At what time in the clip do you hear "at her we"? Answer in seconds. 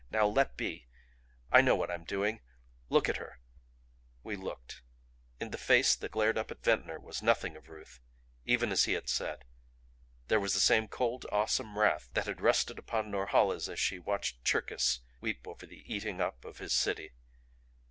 3.07-4.35